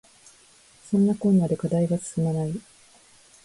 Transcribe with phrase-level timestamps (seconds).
[0.89, 2.59] そんなこんなで課題が進まない